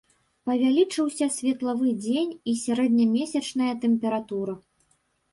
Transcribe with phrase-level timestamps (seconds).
[0.49, 4.57] Павялічыўся светлавы дзень і сярэднямесячная тэмпература.